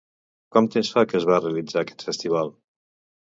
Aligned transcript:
Quant 0.55 0.69
temps 0.75 0.89
fa 0.95 1.03
que 1.11 1.17
es 1.19 1.27
realitza 1.27 1.77
aquest 1.83 2.07
festival? 2.09 2.51